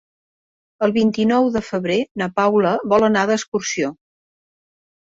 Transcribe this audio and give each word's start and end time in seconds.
El 0.87 0.93
vint-i-nou 0.95 1.51
de 1.57 1.63
febrer 1.67 1.99
na 2.23 2.31
Paula 2.41 2.73
vol 2.95 3.07
anar 3.11 3.29
d'excursió. 3.35 3.95